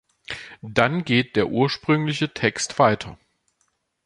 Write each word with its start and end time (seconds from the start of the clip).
Dann 0.63 1.05
geht 1.05 1.35
der 1.35 1.49
ursprüngliche 1.49 2.33
Text 2.33 2.79
weiter. 2.79 3.19